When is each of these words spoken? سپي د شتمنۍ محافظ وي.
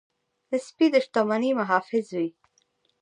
سپي 0.65 0.87
د 0.93 0.95
شتمنۍ 1.05 1.51
محافظ 1.59 2.05
وي. 2.17 2.27